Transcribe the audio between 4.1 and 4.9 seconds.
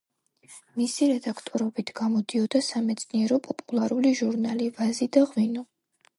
ჟურნალი